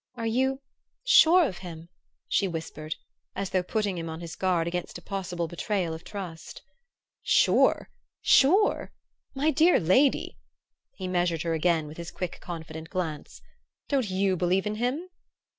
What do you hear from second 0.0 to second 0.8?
"Are you